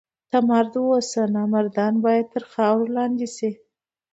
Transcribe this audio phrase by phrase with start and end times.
[0.29, 1.21] ته مرد اوسه!
[1.35, 3.49] نامردان باید تر خاورو لاندي سي.